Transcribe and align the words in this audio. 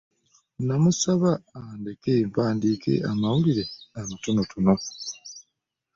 Namusaba 0.67 1.31
andeke 1.61 2.11
mpandiikenga 2.29 3.05
amawulire 3.11 3.65
amatonotono. 3.99 4.75